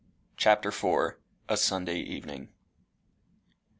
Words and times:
CHAPTER 0.35 0.69
IV. 0.69 1.17
A 1.47 1.55
SUNDAY 1.57 1.99
EVENING. 1.99 2.49